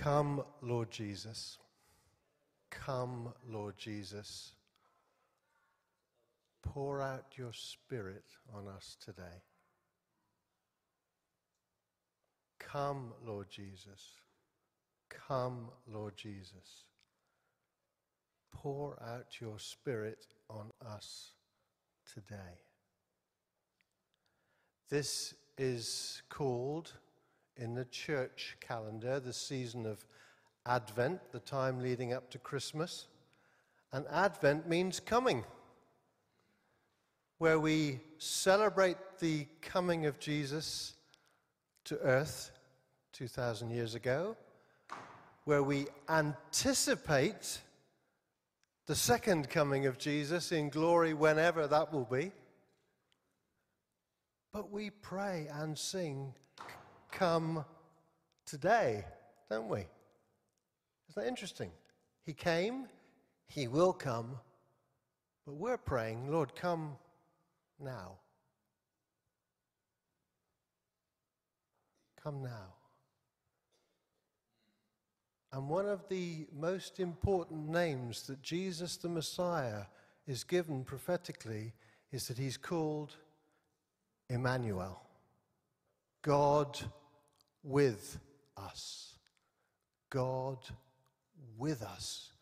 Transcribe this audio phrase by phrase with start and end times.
[0.00, 1.58] Come, Lord Jesus.
[2.70, 4.52] Come, Lord Jesus.
[6.62, 8.24] Pour out your Spirit
[8.56, 9.42] on us today.
[12.58, 14.12] Come, Lord Jesus.
[15.10, 16.86] Come, Lord Jesus.
[18.50, 21.32] Pour out your Spirit on us
[22.10, 22.62] today.
[24.88, 26.94] This is called
[27.56, 30.04] in the church calendar the season of
[30.66, 33.06] Advent, the time leading up to Christmas.
[33.92, 35.44] And Advent means coming,
[37.38, 40.94] where we celebrate the coming of Jesus
[41.84, 42.50] to earth
[43.12, 44.36] 2,000 years ago,
[45.44, 47.60] where we anticipate
[48.86, 52.32] the second coming of Jesus in glory whenever that will be.
[54.52, 56.34] But we pray and sing,
[57.12, 57.64] Come
[58.46, 59.04] today,
[59.50, 59.80] don't we?
[59.80, 59.88] Isn't
[61.16, 61.70] that interesting?
[62.24, 62.86] He came,
[63.48, 64.38] He will come,
[65.44, 66.96] but we're praying, Lord, come
[67.78, 68.18] now.
[72.22, 72.74] Come now.
[75.52, 79.82] And one of the most important names that Jesus the Messiah
[80.26, 81.72] is given prophetically
[82.12, 83.16] is that he's called
[84.28, 85.00] Emmanuel,
[86.22, 86.78] God
[87.62, 88.18] with
[88.56, 89.14] us.
[90.10, 90.58] God
[91.56, 92.32] with us.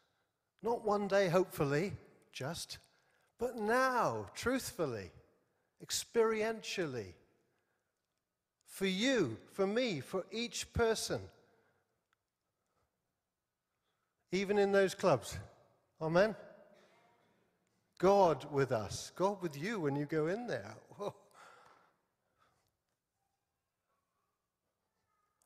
[0.63, 1.93] Not one day, hopefully,
[2.33, 2.79] just,
[3.39, 5.11] but now, truthfully,
[5.85, 7.13] experientially.
[8.67, 11.21] For you, for me, for each person.
[14.31, 15.39] Even in those clubs.
[16.01, 16.35] Amen?
[17.99, 19.11] God with us.
[19.17, 20.75] God with you when you go in there.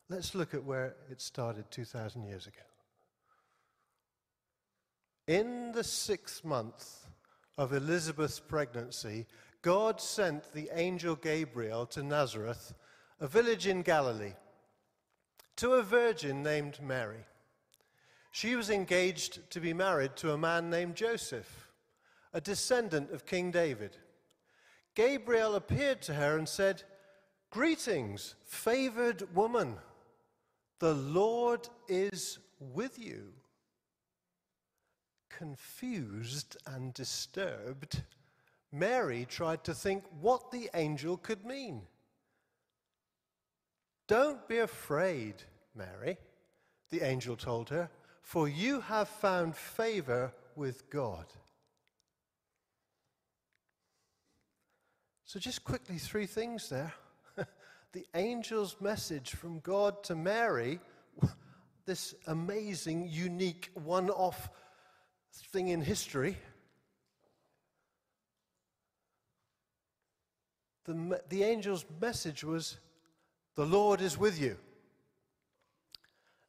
[0.09, 2.57] Let's look at where it started 2,000 years ago.
[5.27, 7.05] In the sixth month
[7.57, 9.25] of Elizabeth's pregnancy,
[9.61, 12.73] God sent the angel Gabriel to Nazareth,
[13.21, 14.33] a village in Galilee,
[15.55, 17.25] to a virgin named Mary.
[18.31, 21.69] She was engaged to be married to a man named Joseph,
[22.33, 23.95] a descendant of King David.
[24.95, 26.83] Gabriel appeared to her and said,
[27.49, 29.77] Greetings, favored woman.
[30.83, 33.31] The Lord is with you.
[35.29, 38.03] Confused and disturbed,
[38.69, 41.83] Mary tried to think what the angel could mean.
[44.09, 45.35] Don't be afraid,
[45.73, 46.17] Mary,
[46.89, 47.89] the angel told her,
[48.21, 51.27] for you have found favor with God.
[55.23, 56.93] So, just quickly, three things there
[57.93, 60.79] the angel's message from God to Mary,
[61.85, 64.49] this amazing, unique, one off
[65.51, 66.37] thing in history.
[70.85, 72.77] The, the angel's message was,
[73.55, 74.57] The Lord is with you.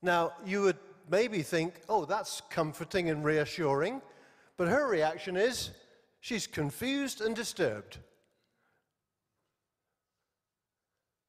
[0.03, 0.79] Now, you would
[1.11, 4.01] maybe think, Oh, that's comforting and reassuring.
[4.57, 5.71] But her reaction is,
[6.21, 7.99] She's confused and disturbed.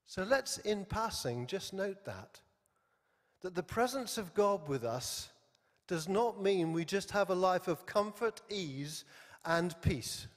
[0.05, 2.39] So let's, in passing, just note that.
[3.41, 5.29] That the presence of God with us
[5.87, 9.05] does not mean we just have a life of comfort, ease,
[9.45, 10.27] and peace.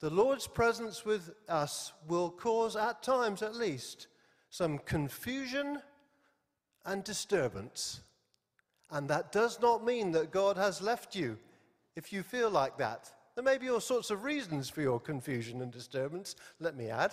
[0.00, 4.08] The Lord's presence with us will cause, at times at least,
[4.50, 5.80] some confusion
[6.84, 8.02] and disturbance.
[8.90, 11.38] And that does not mean that God has left you
[11.96, 13.10] if you feel like that.
[13.34, 17.12] There may be all sorts of reasons for your confusion and disturbance, let me add.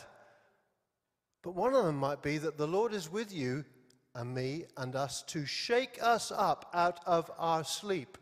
[1.41, 3.65] But one of them might be that the Lord is with you
[4.13, 8.17] and me and us to shake us up out of our sleep,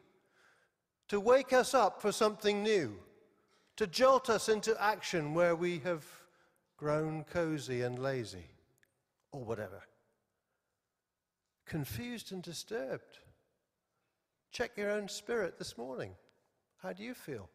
[1.10, 2.96] to wake us up for something new,
[3.76, 6.06] to jolt us into action where we have
[6.78, 8.46] grown cozy and lazy,
[9.32, 9.82] or whatever.
[11.66, 13.20] Confused and disturbed.
[14.52, 16.12] Check your own spirit this morning.
[16.82, 17.50] How do you feel?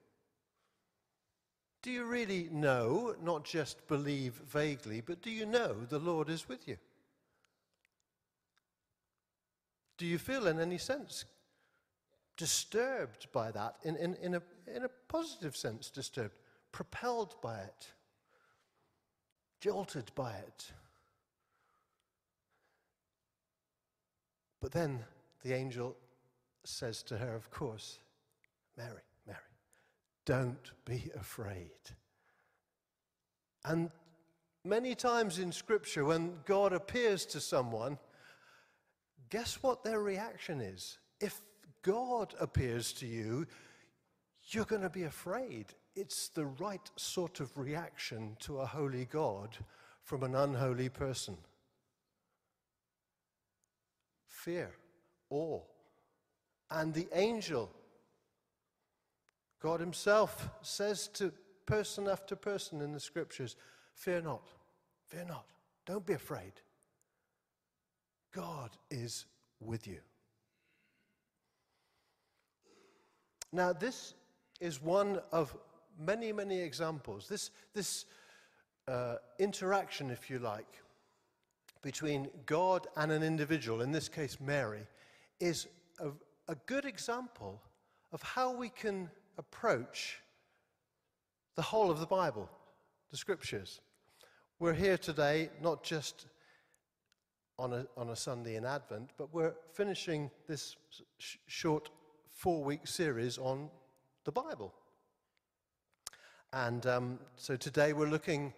[1.85, 6.49] Do you really know, not just believe vaguely, but do you know the Lord is
[6.49, 6.79] with you?
[9.99, 11.27] Do you feel in any sense
[12.39, 14.43] disturbed by that, in, in, in, a,
[14.75, 16.33] in a positive sense, disturbed,
[16.73, 17.93] propelled by it,
[19.61, 20.73] jolted by it?
[24.63, 25.05] But then
[25.43, 25.99] the angel
[26.65, 27.99] says to her, of course,
[28.79, 29.03] Mary,
[30.27, 31.71] don't be afraid.
[33.65, 33.91] And
[34.65, 37.99] many times in Scripture, when God appears to someone,
[39.31, 40.99] guess what their reaction is?
[41.21, 41.41] If
[41.83, 43.47] God appears to you,
[44.49, 45.67] you're going to be afraid.
[45.97, 49.57] It's the right sort of reaction to a holy God
[50.03, 51.37] from an unholy person.
[54.27, 54.73] Fear,
[55.31, 55.61] awe.
[56.71, 57.71] And the angel,
[59.65, 61.33] God Himself, says to
[61.65, 63.57] person after person in the scriptures,
[63.95, 64.47] Fear not,
[65.07, 65.47] fear not,
[65.87, 66.53] don't be afraid.
[68.35, 69.25] God is
[69.61, 70.01] with you.
[73.55, 74.13] Now, this
[74.61, 75.57] is one of
[75.99, 77.27] many, many examples.
[77.27, 78.05] This, this
[78.87, 80.83] uh, interaction, if you like,
[81.81, 84.87] between God and an individual, in this case Mary,
[85.41, 85.69] is
[86.01, 86.11] a,
[86.49, 87.63] a good example
[88.13, 89.09] of how we can
[89.39, 90.21] approach
[91.57, 92.49] the whole of the Bible,
[93.11, 93.81] the scriptures.
[94.59, 96.27] We're here today not just
[97.59, 100.77] on a, on a Sunday in Advent, but we're finishing this
[101.19, 101.91] sh- short
[102.31, 103.71] four week series on
[104.25, 104.75] the Bible.
[106.53, 108.53] And um, so today we're looking,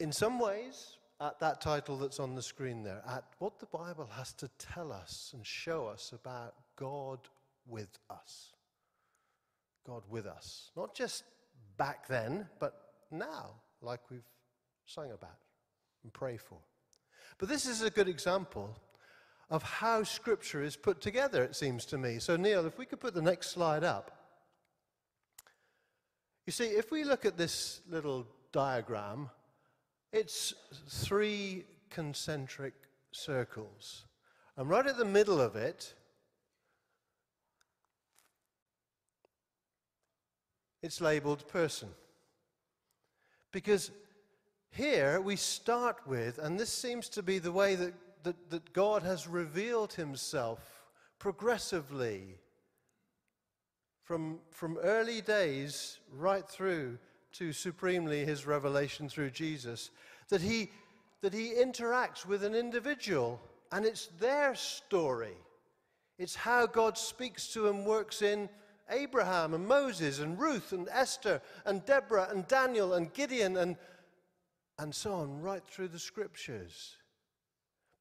[0.00, 4.08] in some ways, at that title that's on the screen there, at what the Bible
[4.16, 7.20] has to tell us and show us about God
[7.66, 8.52] with us.
[9.86, 10.70] God with us.
[10.76, 11.24] Not just
[11.76, 12.74] back then, but
[13.10, 13.50] now,
[13.80, 14.26] like we've
[14.86, 15.38] sung about
[16.02, 16.58] and pray for.
[17.38, 18.76] But this is a good example
[19.50, 22.18] of how Scripture is put together, it seems to me.
[22.18, 24.10] So, Neil, if we could put the next slide up.
[26.46, 29.30] You see, if we look at this little diagram,
[30.12, 30.54] it's
[30.88, 32.74] three concentric
[33.12, 34.04] circles.
[34.56, 35.94] And right at the middle of it,
[40.84, 41.88] it's labeled person.
[43.52, 43.90] Because
[44.70, 49.02] here we start with, and this seems to be the way that, that, that God
[49.02, 50.60] has revealed himself
[51.18, 52.38] progressively
[54.02, 56.98] from, from early days right through
[57.32, 59.90] to supremely his revelation through Jesus,
[60.28, 60.70] that he,
[61.22, 63.40] that he interacts with an individual
[63.72, 65.38] and it's their story.
[66.18, 68.50] It's how God speaks to and works in
[68.90, 73.76] Abraham and Moses and Ruth and Esther and Deborah and Daniel and Gideon and
[74.78, 76.96] and so on, right through the scriptures.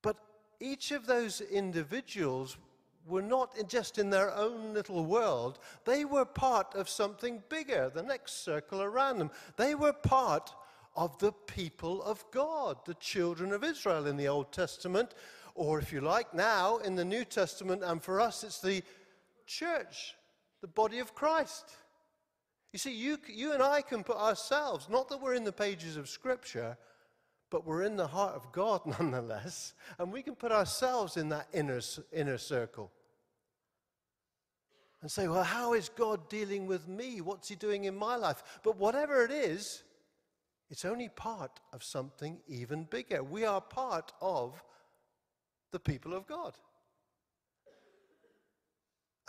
[0.01, 0.17] But
[0.59, 2.57] each of those individuals
[3.05, 8.01] were not just in their own little world, they were part of something bigger, the
[8.01, 9.29] next circle around them.
[9.57, 10.53] They were part
[10.95, 15.15] of the people of God, the children of Israel in the Old Testament,
[15.55, 18.81] or if you like, now in the New Testament, and for us it's the
[19.45, 20.15] church,
[20.63, 21.75] the body of Christ.
[22.71, 25.97] You see, you, you and I can put ourselves, not that we're in the pages
[25.97, 26.77] of Scripture,
[27.51, 31.49] but we're in the heart of God nonetheless, and we can put ourselves in that
[31.53, 31.81] inner,
[32.13, 32.91] inner circle
[35.01, 37.19] and say, well, how is God dealing with me?
[37.19, 38.41] What's He doing in my life?
[38.63, 39.83] But whatever it is,
[40.69, 43.21] it's only part of something even bigger.
[43.21, 44.63] We are part of
[45.73, 46.53] the people of God.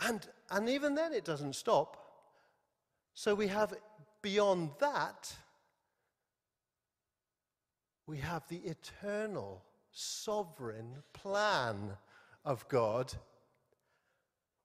[0.01, 1.97] And, and even then, it doesn't stop.
[3.13, 3.73] So we have
[4.21, 5.33] beyond that,
[8.07, 11.91] we have the eternal, sovereign plan
[12.43, 13.13] of God,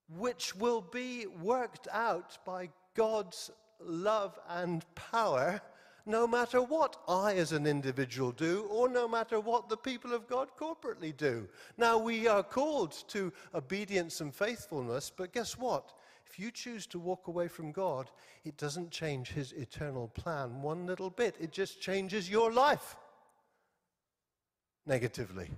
[0.09, 5.61] which will be worked out by God's love and power,
[6.07, 10.29] no matter what I as an individual do, or no matter what the people of
[10.29, 11.49] God corporately do.
[11.77, 15.93] Now, we are called to obedience and faithfulness, but guess what?
[16.27, 18.11] If you choose to walk away from God,
[18.45, 21.35] it doesn't change His eternal plan one little bit.
[21.41, 22.97] It just changes your life
[24.87, 25.51] negatively.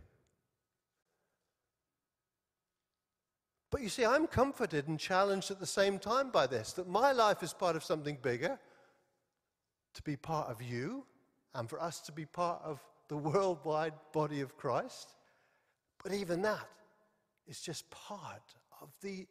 [3.70, 7.12] But you see, I'm comforted and challenged at the same time by this that my
[7.12, 8.58] life is part of something bigger,
[9.94, 11.04] to be part of you,
[11.54, 15.14] and for us to be part of the worldwide body of Christ.
[16.02, 16.68] But even that
[17.46, 19.26] is just part of the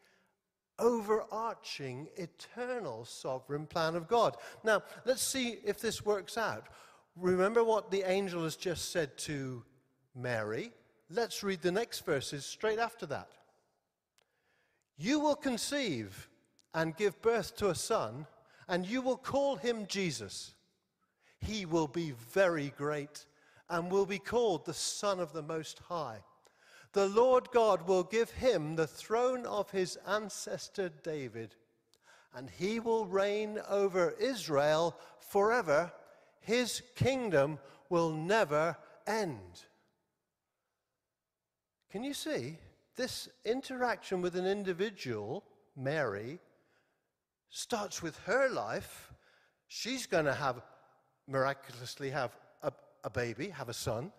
[0.79, 4.37] overarching, eternal, sovereign plan of God.
[4.63, 6.67] Now, let's see if this works out.
[7.15, 9.63] Remember what the angel has just said to
[10.15, 10.71] Mary.
[11.09, 13.29] Let's read the next verses straight after that.
[14.97, 16.29] You will conceive
[16.73, 18.25] and give birth to a son,
[18.71, 20.53] and you will call him Jesus.
[21.39, 23.25] He will be very great
[23.69, 26.19] and will be called the Son of the Most High.
[26.93, 31.53] The Lord God will give him the throne of his ancestor David,
[32.33, 35.91] and he will reign over Israel forever.
[36.39, 37.59] His kingdom
[37.89, 39.63] will never end.
[41.91, 42.57] Can you see?
[42.95, 45.43] This interaction with an individual,
[45.75, 46.39] Mary,
[47.51, 49.13] starts with her life.
[49.67, 50.61] She's going to have,
[51.27, 52.71] miraculously, have a,
[53.03, 54.11] a baby, have a son.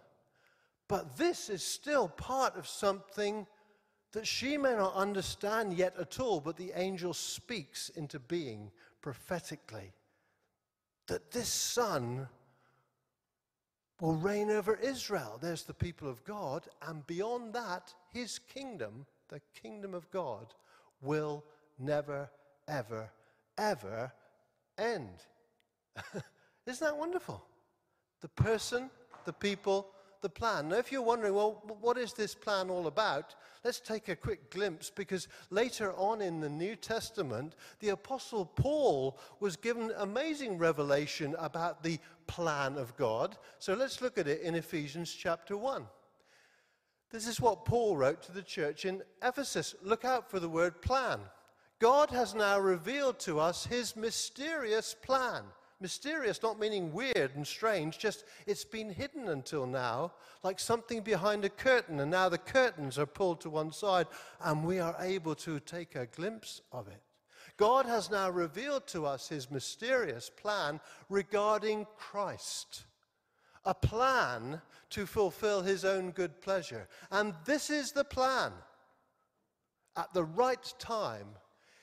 [0.86, 3.46] But this is still part of something
[4.12, 8.70] that she may not understand yet at all, but the angel speaks into being
[9.00, 9.92] prophetically.
[11.06, 12.28] That this son
[14.00, 15.38] will reign over Israel.
[15.40, 16.68] There's the people of God.
[16.86, 20.52] And beyond that, his kingdom, the kingdom of God,
[21.00, 21.42] will
[21.78, 22.28] never,
[22.68, 23.10] ever,
[23.62, 24.12] ever
[24.78, 25.24] end.
[26.66, 27.44] Isn't that wonderful?
[28.20, 28.90] The person,
[29.24, 29.88] the people,
[30.20, 30.68] the plan.
[30.68, 33.34] Now, if you're wondering, well, what is this plan all about?
[33.64, 39.18] Let's take a quick glimpse because later on in the New Testament, the Apostle Paul
[39.40, 43.36] was given amazing revelation about the plan of God.
[43.58, 45.84] So let's look at it in Ephesians chapter 1.
[47.10, 49.74] This is what Paul wrote to the church in Ephesus.
[49.82, 51.20] Look out for the word plan.
[51.82, 55.42] God has now revealed to us his mysterious plan
[55.82, 60.12] Mysterious, not meaning weird and strange, just it's been hidden until now,
[60.44, 64.06] like something behind a curtain, and now the curtains are pulled to one side,
[64.44, 67.02] and we are able to take a glimpse of it.
[67.56, 72.84] God has now revealed to us his mysterious plan regarding Christ,
[73.64, 76.86] a plan to fulfill his own good pleasure.
[77.10, 78.52] And this is the plan.
[79.96, 81.26] At the right time,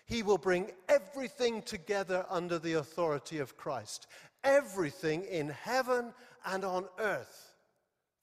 [0.09, 4.07] he will bring everything together under the authority of Christ.
[4.43, 6.13] Everything in heaven
[6.45, 7.53] and on earth.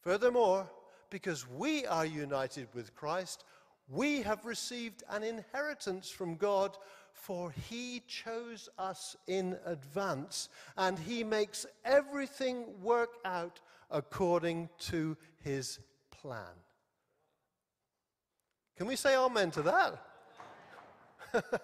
[0.00, 0.68] Furthermore,
[1.10, 3.44] because we are united with Christ,
[3.88, 6.76] we have received an inheritance from God,
[7.12, 13.60] for He chose us in advance, and He makes everything work out
[13.92, 15.78] according to His
[16.10, 16.42] plan.
[18.76, 20.00] Can we say amen to that?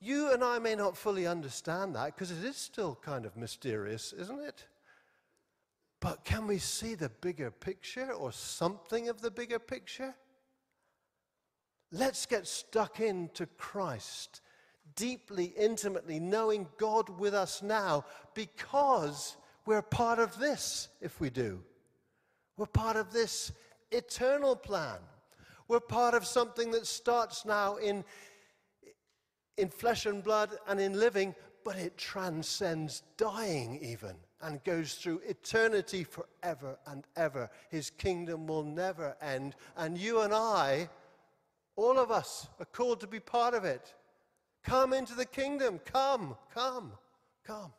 [0.00, 4.12] you and I may not fully understand that because it is still kind of mysterious,
[4.12, 4.66] isn't it?
[6.00, 10.14] But can we see the bigger picture or something of the bigger picture?
[11.90, 14.42] Let's get stuck into Christ
[14.94, 21.62] deeply, intimately, knowing God with us now because we're part of this if we do.
[22.56, 23.52] We're part of this
[23.90, 24.98] eternal plan.
[25.68, 28.04] We're part of something that starts now in,
[29.56, 31.34] in flesh and blood and in living,
[31.64, 37.50] but it transcends dying even and goes through eternity forever and ever.
[37.70, 39.56] His kingdom will never end.
[39.76, 40.88] And you and I,
[41.76, 43.94] all of us, are called to be part of it.
[44.62, 45.80] Come into the kingdom.
[45.84, 46.92] Come, come,
[47.44, 47.72] come.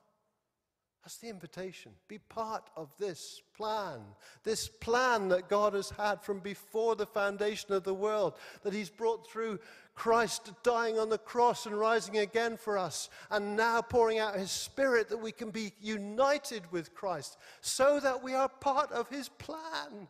[1.04, 1.94] That's the invitation.
[2.08, 4.00] Be part of this plan.
[4.44, 8.90] This plan that God has had from before the foundation of the world, that He's
[8.90, 9.60] brought through
[9.96, 14.52] Christ dying on the cross and rising again for us, and now pouring out His
[14.52, 19.30] Spirit that we can be united with Christ so that we are part of His
[19.30, 20.08] plan.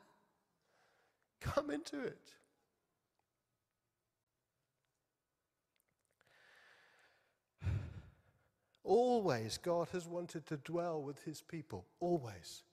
[1.39, 2.33] Come into it.
[8.89, 11.85] Always, God has wanted to dwell with his people.
[11.99, 12.63] Always.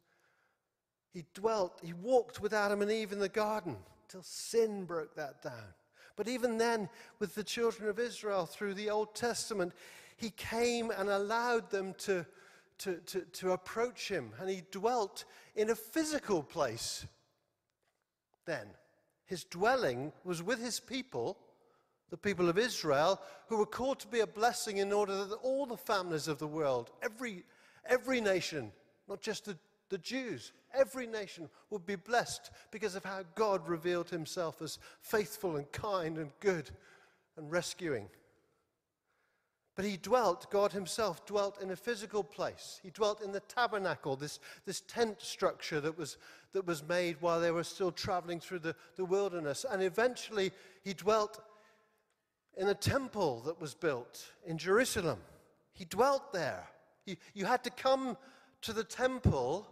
[1.12, 3.76] He dwelt, he walked with Adam and Eve in the garden
[4.08, 5.74] till sin broke that down.
[6.16, 9.74] But even then, with the children of Israel through the Old Testament,
[10.16, 12.24] he came and allowed them to,
[12.78, 14.32] to, to, to approach him.
[14.40, 17.04] And he dwelt in a physical place
[18.46, 18.68] then.
[19.26, 21.36] His dwelling was with his people
[22.10, 25.66] the people of Israel, who were called to be a blessing in order that all
[25.66, 27.44] the families of the world, every,
[27.88, 28.72] every nation,
[29.08, 29.56] not just the,
[29.88, 35.56] the Jews, every nation would be blessed because of how God revealed himself as faithful
[35.56, 36.70] and kind and good
[37.36, 38.08] and rescuing.
[39.74, 42.80] But he dwelt, God himself dwelt in a physical place.
[42.82, 46.16] He dwelt in the tabernacle, this, this tent structure that was,
[46.54, 49.66] that was made while they were still traveling through the, the wilderness.
[49.70, 50.50] And eventually
[50.82, 51.40] he dwelt
[52.56, 55.18] in a temple that was built in Jerusalem.
[55.72, 56.68] He dwelt there.
[57.04, 58.16] You, you had to come
[58.62, 59.68] to the temple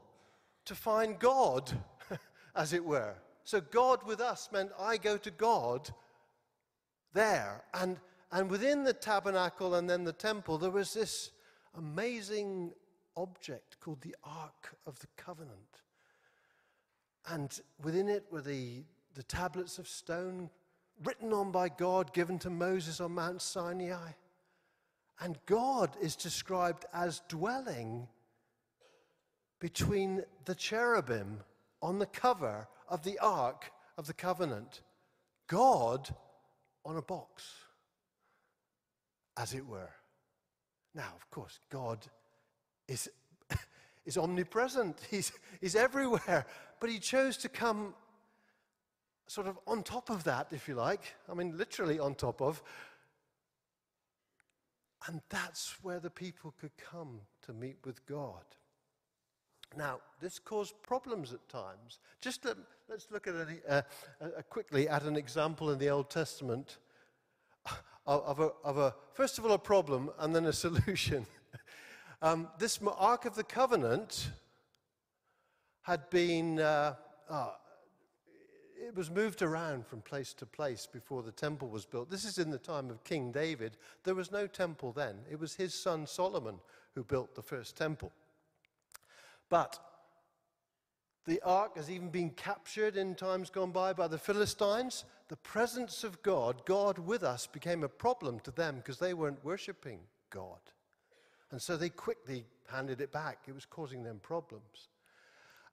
[0.67, 1.73] to find God,
[2.57, 3.15] as it were.
[3.45, 5.91] So God with us meant I go to God
[7.13, 7.65] there.
[7.73, 7.99] And,
[8.33, 11.31] and within the tabernacle and then the temple, there was this
[11.77, 12.73] amazing
[13.17, 15.59] object called the Ark of the Covenant.
[17.27, 20.51] And within it were the, the tablets of stone
[21.03, 24.13] written on by God, given to Moses on Mount Sinai.
[25.21, 28.09] And God is described as dwelling
[29.61, 31.41] between the cherubim
[31.81, 34.83] on the cover of the Ark of the Covenant.
[35.47, 36.15] God
[36.85, 37.45] on a box,
[39.37, 39.91] as it were.
[40.95, 41.99] Now, of course, God
[42.89, 43.09] is,
[44.07, 46.47] is omnipresent, he's, he's everywhere,
[46.81, 47.95] but He chose to come
[49.27, 51.15] sort of on top of that, if you like.
[51.31, 52.63] I mean, literally on top of.
[55.07, 58.45] And that's where the people could come to meet with God.
[59.77, 61.99] Now, this caused problems at times.
[62.21, 62.57] Just to,
[62.89, 63.83] let's look at a, uh,
[64.21, 66.79] uh, quickly at an example in the Old Testament
[68.07, 71.27] of, of, a, of a, first of all, a problem and then a solution.
[72.23, 74.31] um, this Ark of the Covenant
[75.83, 76.95] had been, uh,
[77.29, 77.51] uh,
[78.87, 82.11] it was moved around from place to place before the temple was built.
[82.11, 83.77] This is in the time of King David.
[84.05, 86.59] There was no temple then, it was his son Solomon
[86.95, 88.13] who built the first temple.
[89.49, 89.79] But
[91.27, 95.05] the ark has even been captured in times gone by by the Philistines.
[95.29, 99.45] The presence of God, God with us, became a problem to them because they weren't
[99.45, 100.01] worshipping
[100.31, 100.61] God.
[101.51, 103.39] And so they quickly handed it back.
[103.49, 104.89] It was causing them problems.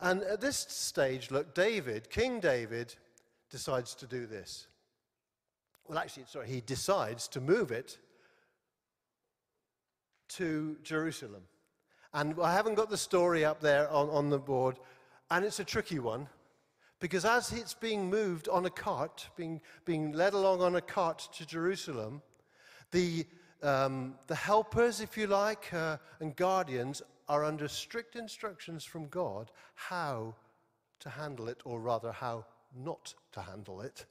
[0.01, 2.96] And at this stage, look, David, King David,
[3.51, 4.67] decides to do this.
[5.88, 8.00] Well, actually, sorry, he decides to move it
[10.29, 11.43] to Jerusalem.
[12.13, 14.79] And I haven't got the story up there on, on the board,
[15.29, 16.27] and it's a tricky one
[17.00, 21.27] because as it's being moved on a cart, being, being led along on a cart
[21.34, 22.22] to Jerusalem,
[22.91, 23.25] the,
[23.63, 29.51] um, the helpers, if you like, uh, and guardians are under strict instructions from God
[29.73, 30.35] how
[31.00, 32.43] to handle it, or rather, how
[32.75, 34.05] not to handle it,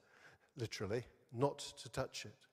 [0.56, 2.46] literally, not to touch it.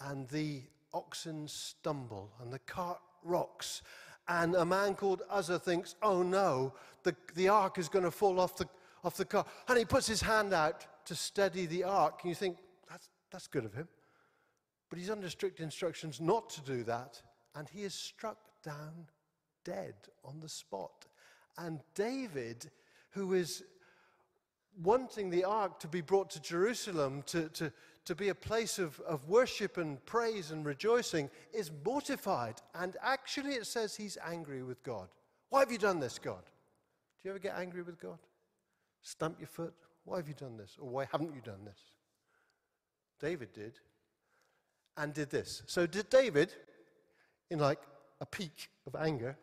[0.00, 0.60] And the
[0.92, 3.80] oxen stumble, and the cart rocks.
[4.28, 8.38] And a man called Uzzah thinks, oh no, the, the ark is going to fall
[8.38, 8.68] off the,
[9.02, 9.46] off the car.
[9.66, 12.20] And he puts his hand out to steady the ark.
[12.22, 12.58] And you think,
[12.90, 13.88] that's, that's good of him.
[14.90, 17.22] But he's under strict instructions not to do that.
[17.54, 18.36] And he is struck
[18.66, 19.06] down
[19.64, 21.06] dead on the spot.
[21.56, 22.70] And David,
[23.10, 23.62] who is
[24.82, 27.72] wanting the ark to be brought to Jerusalem to, to,
[28.04, 32.60] to be a place of, of worship and praise and rejoicing, is mortified.
[32.74, 35.08] And actually, it says he's angry with God.
[35.48, 36.42] Why have you done this, God?
[36.42, 38.18] Do you ever get angry with God?
[39.02, 39.74] Stamp your foot?
[40.04, 40.76] Why have you done this?
[40.80, 41.80] Or why haven't you done this?
[43.20, 43.78] David did.
[44.96, 45.62] And did this.
[45.66, 46.52] So, did David,
[47.50, 47.80] in like
[48.20, 49.36] a peak of anger,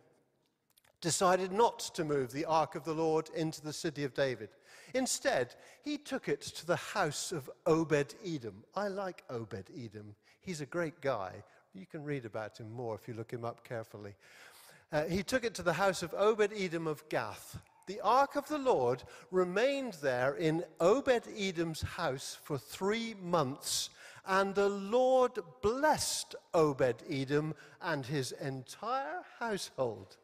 [1.01, 4.49] decided not to move the ark of the Lord into the city of David.
[4.93, 8.63] Instead, he took it to the house of Obed Edom.
[8.75, 10.15] I like Obed Edom.
[10.39, 11.43] He's a great guy.
[11.73, 14.13] You can read about him more if you look him up carefully.
[14.91, 17.59] Uh, he took it to the house of Obed Edom of Gath.
[17.87, 23.89] The ark of the Lord remained there in Obed Edom's house for three months,
[24.25, 30.17] and the Lord blessed Obed Edom and his entire household.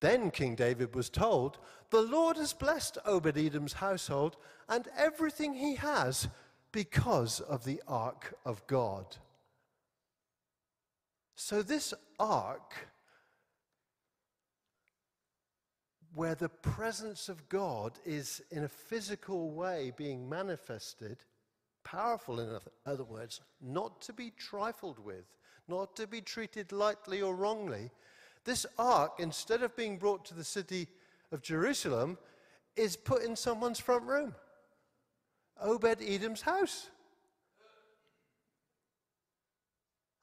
[0.00, 1.58] Then King David was told,
[1.90, 4.36] The Lord has blessed Obed Edom's household
[4.68, 6.28] and everything he has
[6.72, 9.16] because of the ark of God.
[11.34, 12.74] So, this ark,
[16.14, 21.18] where the presence of God is in a physical way being manifested,
[21.86, 25.24] powerful in other words, not to be trifled with,
[25.68, 27.92] not to be treated lightly or wrongly,
[28.44, 30.88] this ark, instead of being brought to the city
[31.30, 32.18] of Jerusalem,
[32.74, 34.34] is put in someone's front room
[35.62, 36.90] Obed Edom's house.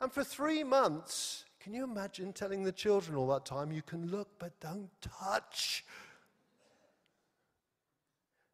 [0.01, 4.11] And for three months, can you imagine telling the children all that time, you can
[4.11, 5.85] look but don't touch?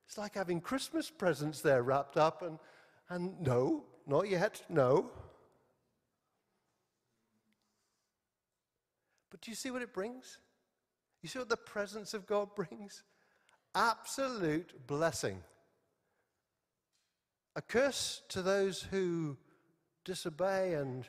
[0.08, 2.60] It's like having Christmas presents there wrapped up, and,
[3.10, 5.10] and no, not yet, no.
[9.30, 10.38] But do you see what it brings?
[11.22, 13.04] You see what the presence of God brings?
[13.76, 15.44] Absolute blessing.
[17.56, 19.38] A curse to those who
[20.06, 21.06] disobey and,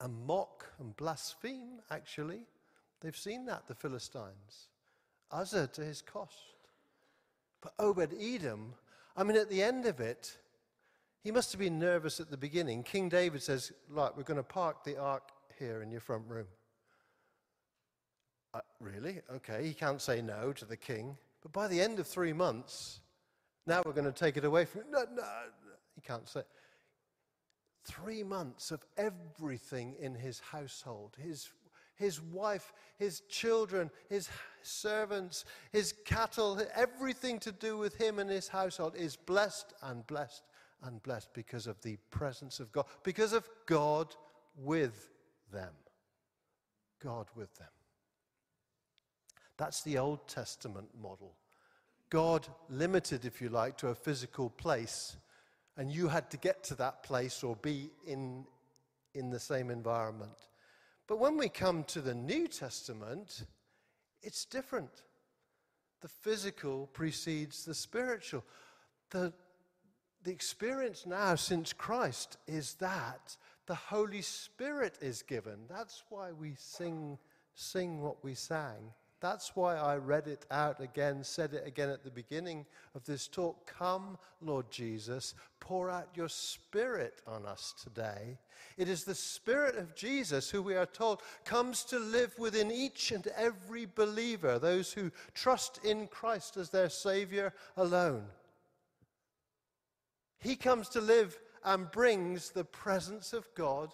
[0.00, 2.42] and mock and blaspheme, actually.
[3.00, 4.68] They've seen that, the Philistines.
[5.32, 6.54] Uzzah to his cost.
[7.60, 8.74] But Obed Edom,
[9.16, 10.36] I mean, at the end of it,
[11.22, 12.82] he must have been nervous at the beginning.
[12.82, 15.28] King David says, Right, we're going to park the ark
[15.58, 16.46] here in your front room.
[18.54, 19.20] Uh, really?
[19.34, 21.16] Okay, he can't say no to the king.
[21.42, 23.00] But by the end of three months,
[23.66, 24.86] now we're going to take it away from him.
[24.90, 25.22] No, no,
[25.94, 26.42] he can't say.
[27.84, 31.50] Three months of everything in his household, his,
[31.96, 34.28] his wife, his children, his
[34.62, 40.42] servants, his cattle, everything to do with him and his household is blessed and blessed
[40.82, 44.14] and blessed because of the presence of God, because of God
[44.56, 45.10] with
[45.52, 45.72] them.
[47.02, 47.68] God with them.
[49.56, 51.34] That's the Old Testament model.
[52.08, 55.16] God limited, if you like, to a physical place,
[55.76, 58.44] and you had to get to that place or be in,
[59.14, 60.48] in the same environment.
[61.06, 63.44] But when we come to the New Testament,
[64.22, 65.02] it's different.
[66.00, 68.44] The physical precedes the spiritual.
[69.10, 69.32] The,
[70.24, 75.58] the experience now since Christ is that the Holy Spirit is given.
[75.68, 77.18] That's why we sing,
[77.54, 78.92] sing what we sang.
[79.20, 83.28] That's why I read it out again, said it again at the beginning of this
[83.28, 83.66] talk.
[83.66, 88.38] Come, Lord Jesus, pour out your Spirit on us today.
[88.78, 93.12] It is the Spirit of Jesus who we are told comes to live within each
[93.12, 98.24] and every believer, those who trust in Christ as their Savior alone.
[100.40, 103.92] He comes to live and brings the presence of God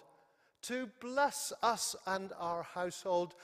[0.63, 3.35] to bless us and our household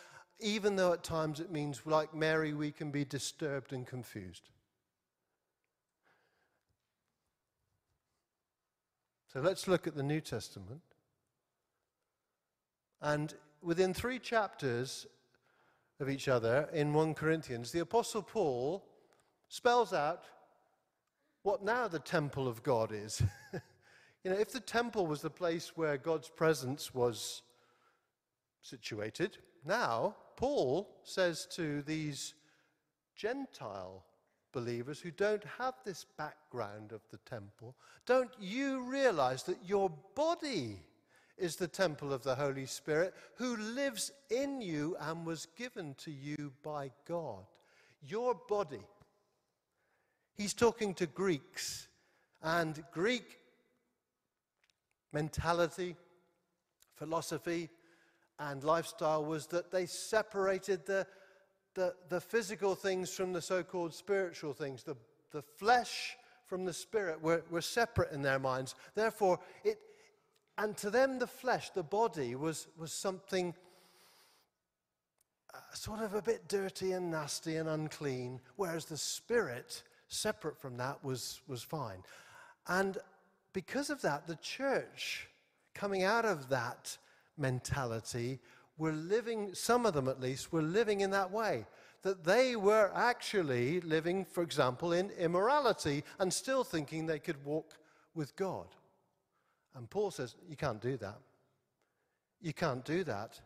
[0.44, 4.50] even though at times it means, like Mary, we can be disturbed and confused.
[9.32, 10.82] So let's look at the New Testament.
[13.02, 15.08] And within three chapters
[16.00, 18.86] of each other in 1 Corinthians, the Apostle Paul
[19.48, 20.26] spells out
[21.44, 23.22] what now the temple of God is.
[24.24, 27.44] you know, if the temple was the place where God's presence was
[28.62, 32.34] situated, now Paul says to these
[33.16, 34.04] Gentile
[34.54, 37.76] believers who don't have this background of the temple,
[38.06, 40.80] don't you realize that your body
[41.38, 46.12] is the temple of the Holy Spirit who lives in you and was given to
[46.12, 47.44] you by God?
[48.06, 48.84] Your body.
[50.36, 51.88] He's talking to Greeks,
[52.42, 53.40] and Greek
[55.12, 55.96] mentality,
[56.96, 57.70] philosophy,
[58.40, 61.06] and lifestyle was that they separated the,
[61.76, 64.84] the, the physical things from the so called spiritual things.
[64.84, 64.98] The,
[65.32, 68.76] the flesh from the spirit were, were separate in their minds.
[68.96, 69.80] Therefore, it,
[70.58, 73.54] and to them, the flesh, the body, was, was something
[75.54, 80.78] uh, sort of a bit dirty and nasty and unclean, whereas the spirit, separate from
[80.78, 82.04] that, was, was fine.
[82.68, 82.98] And
[83.54, 85.28] because of that, the church,
[85.74, 86.98] coming out of that,
[87.38, 88.40] mentality
[88.78, 91.66] were living, some of them at least, were living in that way.
[92.02, 97.76] That they were actually living, for example, in immorality and still thinking they could walk
[98.14, 98.68] with God.
[99.76, 101.20] And Paul says, You can't do that.
[102.42, 103.40] You can't do that.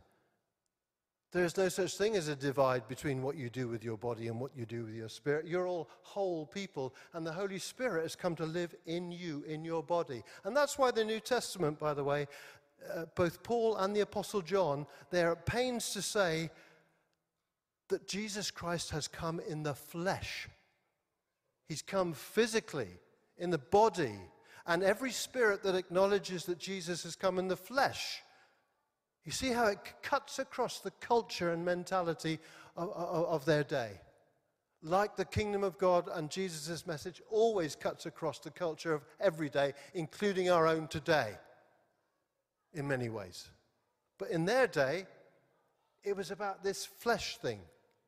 [1.33, 4.27] There is no such thing as a divide between what you do with your body
[4.27, 5.45] and what you do with your spirit.
[5.45, 9.65] You're all whole people, and the Holy Spirit has come to live in you, in
[9.65, 10.23] your body.
[10.45, 12.27] And that's why the New Testament, by the way,
[12.95, 16.49] uh, both Paul and the Apostle John, they're at pains to say
[17.89, 20.47] that Jesus Christ has come in the flesh.
[21.67, 22.99] He's come physically,
[23.37, 24.15] in the body.
[24.65, 28.21] And every spirit that acknowledges that Jesus has come in the flesh,
[29.27, 32.39] you see how it cuts across the culture and mentality
[32.77, 33.99] of, of, of their day.
[34.81, 39.49] Like the kingdom of God and Jesus' message always cuts across the culture of every
[39.49, 41.33] day, including our own today
[42.73, 43.49] in many ways.
[44.17, 45.07] But in their day,
[46.05, 47.59] it was about this flesh thing.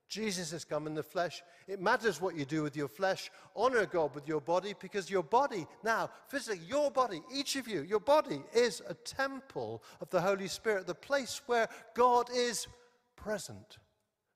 [0.09, 1.43] Jesus has come in the flesh.
[1.67, 3.29] It matters what you do with your flesh.
[3.55, 7.83] Honor God with your body because your body, now, physically, your body, each of you,
[7.83, 12.67] your body is a temple of the Holy Spirit, the place where God is
[13.15, 13.77] present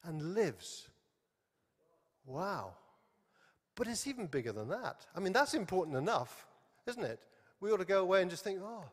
[0.03, 0.89] and lives.
[2.25, 2.75] Wow.
[3.75, 5.07] But it's even bigger than that.
[5.15, 6.45] I mean, that's important enough,
[6.85, 7.19] isn't it?
[7.59, 8.85] We ought to go away and just think, oh,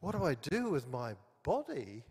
[0.00, 2.04] what do I do with my body?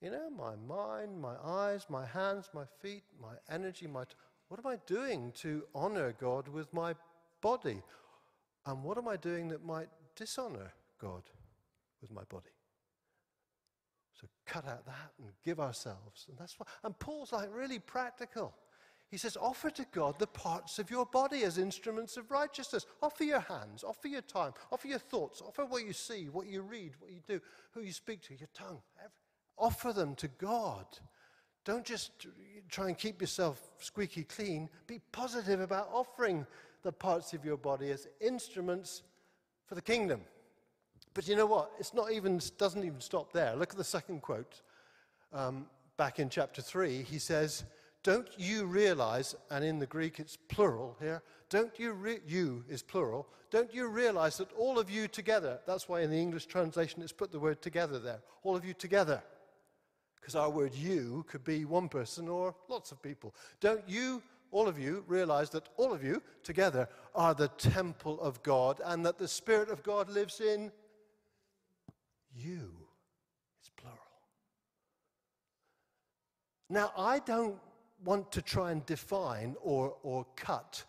[0.00, 4.04] You know, my mind, my eyes, my hands, my feet, my energy, my.
[4.04, 4.14] T-
[4.48, 6.94] what am I doing to honor God with my
[7.40, 7.82] body?
[8.66, 11.22] And what am I doing that might dishonor God
[12.00, 12.50] with my body?
[14.20, 16.26] So cut out that and give ourselves.
[16.28, 16.68] And that's what.
[16.82, 18.54] And Paul's like really practical.
[19.10, 22.86] He says, offer to God the parts of your body as instruments of righteousness.
[23.02, 26.62] Offer your hands, offer your time, offer your thoughts, offer what you see, what you
[26.62, 27.40] read, what you do,
[27.72, 28.80] who you speak to, your tongue.
[29.58, 30.86] Offer them to God.
[31.64, 32.26] Don't just
[32.68, 34.68] try and keep yourself squeaky clean.
[34.86, 36.46] Be positive about offering
[36.82, 39.02] the parts of your body as instruments
[39.66, 40.22] for the kingdom.
[41.12, 41.72] But you know what?
[41.78, 43.54] It's not even doesn't even stop there.
[43.56, 44.62] Look at the second quote.
[45.32, 47.64] um, back in chapter 3, he says,
[48.02, 52.82] Don't you realize, and in the Greek it's plural here, don't you, re- you is
[52.82, 57.02] plural, don't you realize that all of you together, that's why in the English translation
[57.02, 59.22] it's put the word together there, all of you together.
[60.20, 63.34] Because our word you could be one person or lots of people.
[63.60, 68.42] Don't you, all of you, realize that all of you together are the temple of
[68.42, 70.70] God and that the Spirit of God lives in
[72.34, 72.70] you?
[73.60, 73.98] It's plural.
[76.68, 77.56] Now, I don't
[78.04, 80.84] want to try and define or, or cut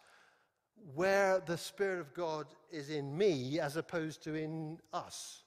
[0.95, 5.43] where the Spirit of God is in me as opposed to in us.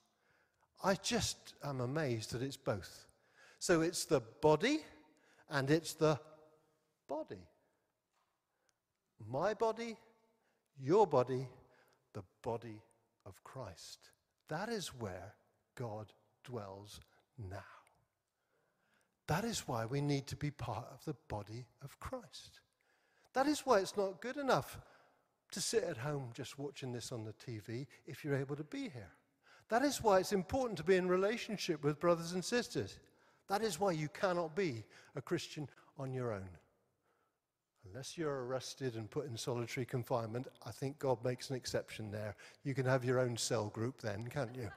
[0.83, 3.05] I just am amazed that it's both.
[3.65, 4.81] So it's the body
[5.49, 6.19] and it's the
[7.09, 7.47] body.
[9.27, 9.97] My body,
[10.79, 11.47] your body,
[12.13, 12.79] the body
[13.25, 14.11] of Christ.
[14.49, 15.33] That is where
[15.73, 16.99] God dwells
[17.39, 17.57] now.
[19.25, 22.59] That is why we need to be part of the body of Christ.
[23.33, 24.77] That is why it's not good enough
[25.53, 28.89] to sit at home just watching this on the TV if you're able to be
[28.89, 29.11] here.
[29.69, 32.99] That is why it's important to be in relationship with brothers and sisters.
[33.47, 34.83] That is why you cannot be
[35.15, 36.49] a Christian on your own.
[37.87, 42.35] Unless you're arrested and put in solitary confinement, I think God makes an exception there.
[42.63, 44.71] You can have your own cell group then, can't you?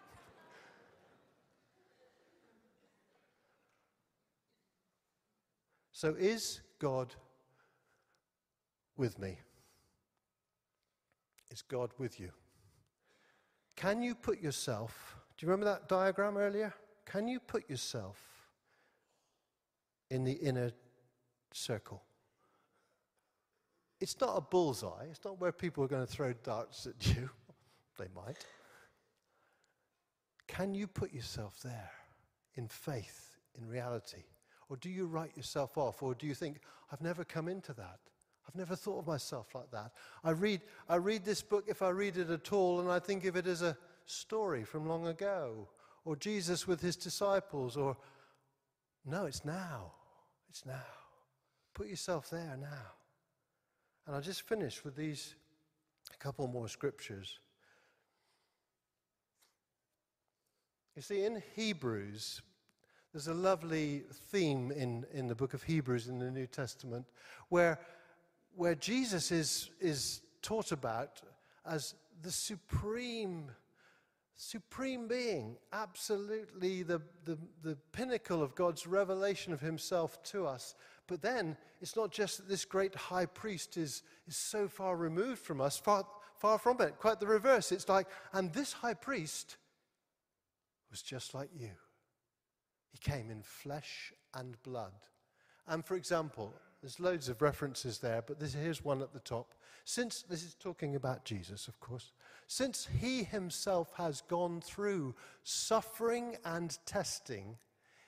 [5.93, 7.15] so, is God
[8.97, 9.39] with me?
[11.51, 12.31] Is God with you?
[13.75, 16.75] Can you put yourself, do you remember that diagram earlier?
[17.07, 18.38] Can you put yourself
[20.11, 20.73] in the inner
[21.53, 22.03] circle?
[24.01, 25.07] It's not a bullseye.
[25.11, 27.29] It's not where people are going to throw darts at you.
[27.99, 28.45] they might.
[30.47, 31.91] Can you put yourself there
[32.55, 34.23] in faith, in reality?
[34.69, 36.03] Or do you write yourself off?
[36.03, 36.61] Or do you think,
[36.93, 37.99] I've never come into that?
[38.47, 39.93] I've never thought of myself like that.
[40.25, 43.25] I read, I read this book, if I read it at all, and I think
[43.27, 45.69] of it as a story from long ago,
[46.05, 47.97] or Jesus with his disciples, or
[49.05, 49.93] no, it's now.
[50.49, 50.85] It's now.
[51.75, 52.93] Put yourself there now.
[54.07, 55.35] And I'll just finish with these
[56.13, 57.39] a couple more scriptures.
[60.97, 62.43] You see, in Hebrews,
[63.13, 67.07] there's a lovely theme in, in the book of Hebrews in the New Testament
[67.49, 67.79] where,
[68.57, 71.23] where Jesus is, is taught about
[71.65, 73.51] as the supreme,
[74.39, 80.77] supreme being, absolutely the, the, the pinnacle of God's revelation of himself to us.
[81.09, 85.41] But then it's not just that this great high priest is, is so far removed
[85.41, 87.73] from us, far, far from it, quite the reverse.
[87.73, 89.57] It's like, and this high priest
[90.89, 91.71] was just like you.
[92.93, 94.95] He came in flesh and blood.
[95.67, 99.55] And for example, there's loads of references there, but this, here's one at the top.
[99.85, 102.13] Since, this is talking about Jesus, of course,
[102.49, 107.59] since he himself has gone through suffering and testing,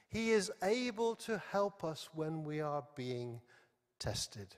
[0.09, 3.43] he is able to help us when we are being
[3.99, 4.57] tested.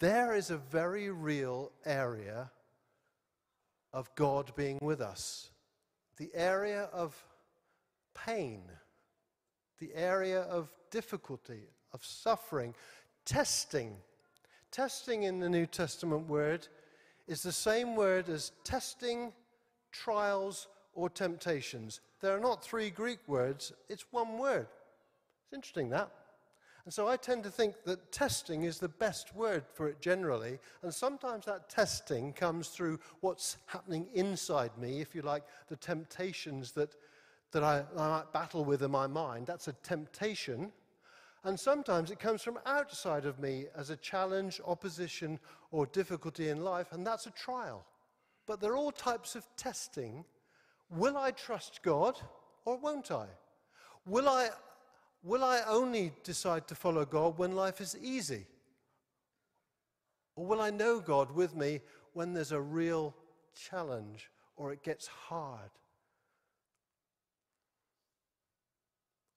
[0.00, 2.50] There is a very real area
[3.92, 5.50] of God being with us.
[6.16, 7.16] The area of
[8.12, 8.62] pain,
[9.78, 12.74] the area of difficulty, of suffering,
[13.24, 13.96] testing.
[14.70, 16.68] Testing in the New Testament word
[17.26, 19.32] is the same word as testing
[19.92, 22.00] trials, or temptations.
[22.20, 24.66] There are not three Greek words, it's one word.
[25.44, 26.10] It's interesting that.
[26.84, 30.58] And so I tend to think that testing is the best word for it generally.
[30.82, 36.72] And sometimes that testing comes through what's happening inside me, if you like, the temptations
[36.72, 36.94] that,
[37.52, 39.46] that I, I might battle with in my mind.
[39.46, 40.72] That's a temptation.
[41.44, 45.38] And sometimes it comes from outside of me as a challenge, opposition,
[45.70, 47.84] or difficulty in life, and that's a trial.
[48.46, 50.24] But there are all types of testing.
[50.88, 52.18] Will I trust God
[52.64, 53.26] or won't I?
[54.06, 54.48] Will I,
[55.22, 58.46] will I only decide to follow God when life is easy?
[60.36, 61.80] Or will I know God with me
[62.14, 63.14] when there's a real
[63.54, 65.70] challenge or it gets hard?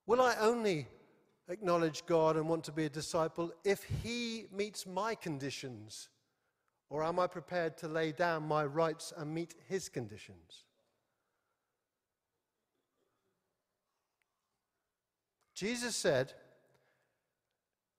[0.06, 0.88] Will I only
[1.50, 6.10] acknowledge God and want to be a disciple if He meets my conditions
[6.90, 10.64] or am I prepared to lay down my rights and meet his conditions?
[15.54, 16.34] Jesus said,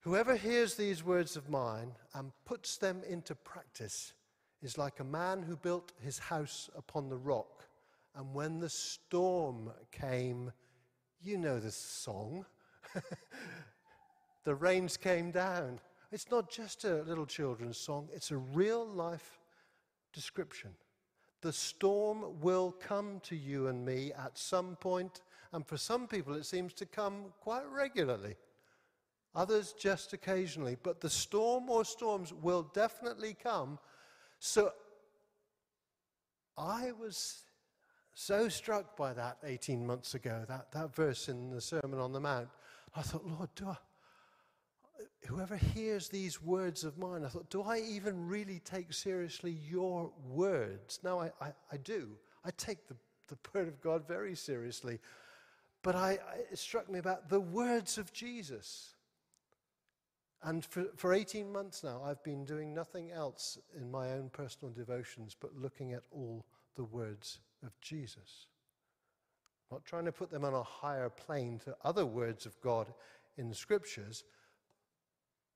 [0.00, 4.14] Whoever hears these words of mine and puts them into practice
[4.62, 7.64] is like a man who built his house upon the rock.
[8.14, 10.52] And when the storm came,
[11.20, 12.46] you know the song.
[14.44, 15.81] the rains came down.
[16.11, 19.38] It's not just a little children's song, it's a real life
[20.12, 20.70] description.
[21.40, 25.22] The storm will come to you and me at some point,
[25.53, 28.37] and for some people it seems to come quite regularly.
[29.35, 33.79] Others just occasionally, but the storm or storms will definitely come.
[34.40, 34.72] So
[36.57, 37.44] I was
[38.14, 42.18] so struck by that 18 months ago, that, that verse in the Sermon on the
[42.18, 42.48] Mount.
[42.98, 43.76] I thought, Lord, do I,
[45.28, 50.11] whoever hears these words of mine, I thought, do I even really take seriously your
[50.26, 50.98] words?
[51.04, 52.08] Now, I, I, I do.
[52.44, 52.96] I take the,
[53.28, 54.98] the word of God very seriously.
[55.82, 56.18] But I,
[56.50, 58.94] it struck me about the words of Jesus.
[60.42, 64.74] And for, for 18 months now, I've been doing nothing else in my own personal
[64.74, 68.46] devotions but looking at all the words of Jesus.
[69.70, 72.92] Not trying to put them on a higher plane to other words of God
[73.37, 74.24] in the scriptures,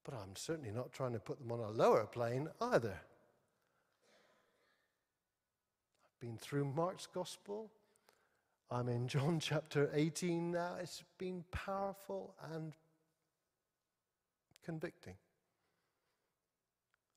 [0.05, 3.01] but I'm certainly not trying to put them on a lower plane either.
[6.05, 7.71] I've been through Mark's gospel.
[8.71, 10.77] I'm in John chapter 18 now.
[10.81, 12.75] It's been powerful and
[14.65, 15.15] convicting.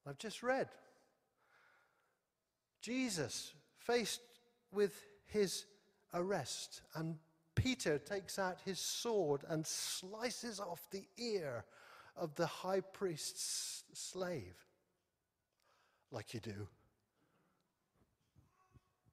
[0.08, 0.68] I've just read
[2.82, 4.22] Jesus faced
[4.72, 5.66] with his
[6.16, 7.18] arrest, and
[7.56, 11.64] Peter takes out his sword and slices off the ear
[12.18, 14.56] of the high priest's slave,
[16.12, 16.68] like you do.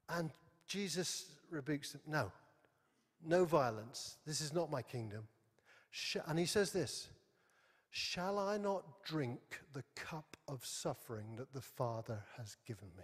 [0.09, 0.31] And
[0.67, 2.31] Jesus rebukes him no,
[3.25, 4.17] no violence.
[4.25, 5.27] This is not my kingdom.
[6.25, 7.09] And he says this
[7.89, 13.03] Shall I not drink the cup of suffering that the Father has given me?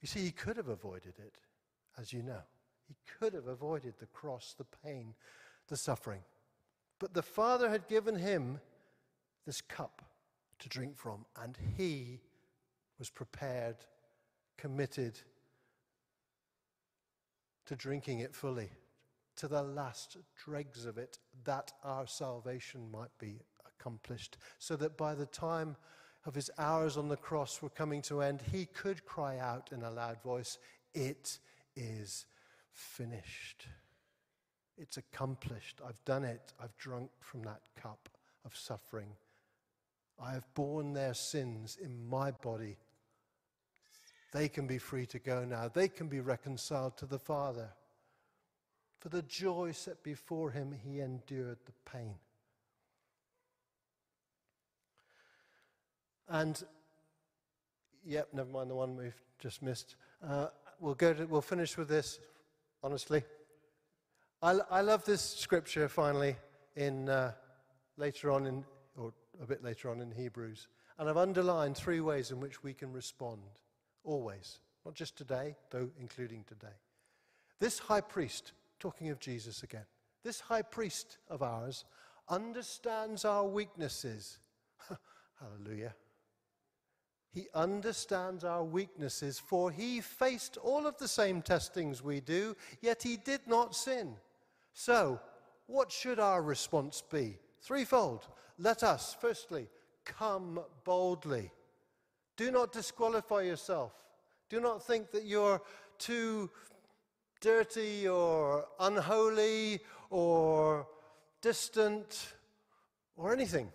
[0.00, 1.36] You see, he could have avoided it,
[1.98, 2.42] as you know.
[2.86, 5.14] He could have avoided the cross, the pain,
[5.68, 6.20] the suffering.
[6.98, 8.60] But the Father had given him
[9.44, 10.02] this cup
[10.58, 12.20] to drink from, and he
[12.98, 13.76] was prepared,
[14.56, 15.20] committed
[17.66, 18.70] to drinking it fully,
[19.36, 25.14] to the last dregs of it, that our salvation might be accomplished, so that by
[25.14, 25.76] the time
[26.26, 29.82] of his hours on the cross were coming to end, he could cry out in
[29.82, 30.58] a loud voice,
[30.94, 31.38] It
[31.76, 32.26] is
[32.72, 33.66] finished.
[34.78, 35.80] It's accomplished.
[35.86, 36.52] I've done it.
[36.62, 38.08] I've drunk from that cup
[38.44, 39.08] of suffering.
[40.22, 42.76] I have borne their sins in my body.
[44.32, 45.68] They can be free to go now.
[45.68, 47.70] They can be reconciled to the Father.
[48.98, 52.16] For the joy set before him, he endured the pain.
[56.28, 56.62] And,
[58.04, 59.96] yep, never mind the one we've just missed.
[60.26, 60.48] Uh,
[60.80, 62.18] we'll, go to, we'll finish with this,
[62.82, 63.22] honestly.
[64.42, 66.36] I, I love this scripture finally
[66.74, 67.32] in uh,
[67.96, 68.64] later on in,
[68.96, 69.12] or
[69.42, 70.68] a bit later on in Hebrews.
[70.98, 73.40] And I've underlined three ways in which we can respond,
[74.04, 76.74] always, not just today, though including today.
[77.60, 79.84] This high priest, talking of Jesus again,
[80.22, 81.84] this high priest of ours
[82.28, 84.38] understands our weaknesses.
[85.40, 85.94] Hallelujah.
[87.36, 93.02] He understands our weaknesses, for he faced all of the same testings we do, yet
[93.02, 94.16] he did not sin.
[94.72, 95.20] So,
[95.66, 97.36] what should our response be?
[97.60, 98.26] Threefold.
[98.58, 99.68] Let us, firstly,
[100.06, 101.52] come boldly.
[102.38, 103.92] Do not disqualify yourself.
[104.48, 105.60] Do not think that you're
[105.98, 106.50] too
[107.42, 110.88] dirty or unholy or
[111.42, 112.32] distant
[113.14, 113.70] or anything.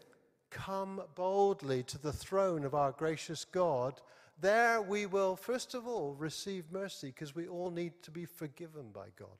[0.51, 3.99] Come boldly to the throne of our gracious God.
[4.39, 8.91] There we will, first of all, receive mercy because we all need to be forgiven
[8.93, 9.37] by God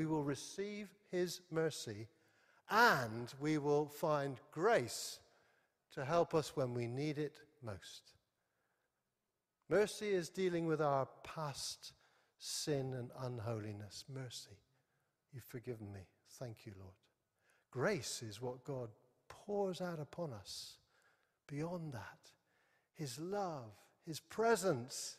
[0.00, 2.08] we will receive his mercy
[2.70, 5.18] and we will find grace
[5.92, 8.12] to help us when we need it most.
[9.68, 11.92] Mercy is dealing with our past
[12.38, 14.04] sin and unholiness.
[14.08, 14.56] Mercy.
[15.32, 16.00] You've forgiven me.
[16.38, 16.94] Thank you, Lord.
[17.70, 18.88] Grace is what God
[19.46, 20.76] pours out upon us.
[21.48, 22.18] Beyond that,
[22.94, 23.72] His love,
[24.06, 25.16] His presence,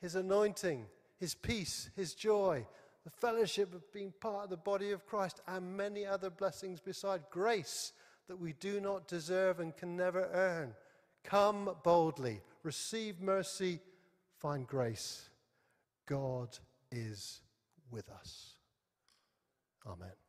[0.00, 0.86] His anointing,
[1.18, 2.66] His peace, His joy,
[3.04, 7.22] the fellowship of being part of the body of Christ, and many other blessings beside
[7.30, 7.92] grace
[8.28, 10.74] that we do not deserve and can never earn.
[11.24, 13.80] Come boldly, receive mercy,
[14.38, 15.30] find grace.
[16.06, 16.56] God
[16.90, 17.40] is
[17.90, 18.56] with us.
[19.86, 20.27] Amen.